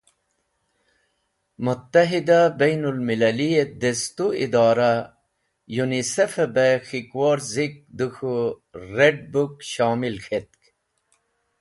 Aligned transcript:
Muttahida 1.65 2.39
Bain 2.59 2.83
ul 2.89 2.99
Millali 3.07 3.51
destu 3.83 4.25
Idorah 4.45 4.99
UNICEF 5.83 6.33
e 6.45 6.47
be 6.55 6.67
K̃hikwor 6.87 7.37
Zik 7.53 7.73
de 7.97 8.07
K̃hu 8.13 8.35
‘Red 8.97 9.19
Book’ 9.31 9.53
shomil 9.71 10.17
k̃hetk. 10.25 10.61